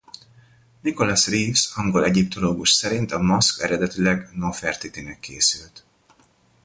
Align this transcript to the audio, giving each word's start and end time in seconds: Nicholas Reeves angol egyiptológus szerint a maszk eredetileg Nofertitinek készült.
Nicholas 0.81 1.27
Reeves 1.27 1.71
angol 1.75 2.03
egyiptológus 2.05 2.69
szerint 2.71 3.11
a 3.11 3.19
maszk 3.21 3.61
eredetileg 3.61 4.29
Nofertitinek 4.33 5.19
készült. 5.19 5.85